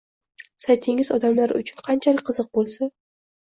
Saytingiz 0.63 1.11
odamlar 1.17 1.53
uchun 1.61 1.85
qanchalik 1.91 2.27
qiziq 2.33 2.51
bo’lsa 2.61 2.93